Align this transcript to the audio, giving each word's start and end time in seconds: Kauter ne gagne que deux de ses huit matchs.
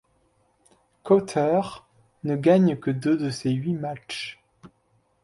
Kauter 1.03 1.83
ne 2.23 2.35
gagne 2.35 2.75
que 2.79 2.89
deux 2.89 3.15
de 3.17 3.29
ses 3.29 3.51
huit 3.51 3.75
matchs. 3.75 4.41